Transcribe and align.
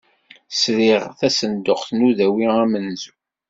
Sriɣ 0.51 1.03
tasenduqt 1.19 1.89
n 1.93 1.99
udawi 2.07 2.47
amenzu. 2.63 3.13